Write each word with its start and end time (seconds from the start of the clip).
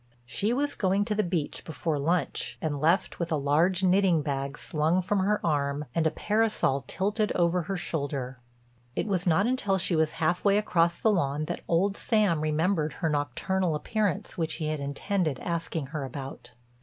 She 0.25 0.51
was 0.51 0.73
going 0.73 1.05
to 1.05 1.13
the 1.13 1.21
beach 1.21 1.63
before 1.63 1.99
lunch, 1.99 2.57
and 2.59 2.81
left 2.81 3.19
with 3.19 3.31
a 3.31 3.35
large 3.35 3.83
knitting 3.83 4.23
bag 4.23 4.57
slung 4.57 4.99
from 4.99 5.19
her 5.19 5.39
arm, 5.45 5.85
and 5.93 6.07
a 6.07 6.09
parasol 6.09 6.81
tilted 6.87 7.31
over 7.33 7.61
her 7.61 7.77
shoulder. 7.77 8.39
It 8.95 9.05
was 9.05 9.27
not 9.27 9.45
until 9.45 9.77
she 9.77 9.95
was 9.95 10.13
half 10.13 10.43
way 10.43 10.57
across 10.57 10.97
the 10.97 11.11
lawn 11.11 11.45
that 11.45 11.61
old 11.67 11.95
Sam 11.97 12.41
remembered 12.41 12.93
her 12.93 13.09
nocturnal 13.09 13.75
appearance 13.75 14.39
which 14.39 14.55
he 14.55 14.69
had 14.69 14.79
intended 14.79 15.39
asking 15.41 15.89
her 15.93 16.03
about. 16.03 16.53